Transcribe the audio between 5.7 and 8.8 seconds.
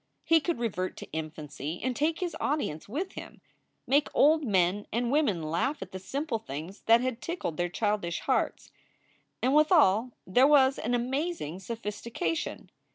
at the simple things that had tickled their childish hearts.